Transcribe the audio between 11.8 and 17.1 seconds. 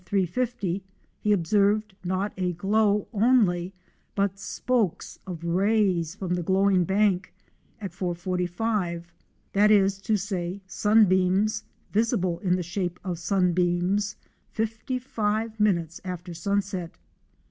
visible in the shape of sunbeams, 55 minutes after sunset.